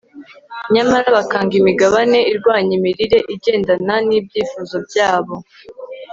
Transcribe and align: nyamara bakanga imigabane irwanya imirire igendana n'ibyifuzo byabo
nyamara 0.73 1.07
bakanga 1.17 1.53
imigabane 1.61 2.19
irwanya 2.31 2.71
imirire 2.79 3.17
igendana 3.33 3.95
n'ibyifuzo 4.07 4.75
byabo 4.87 5.35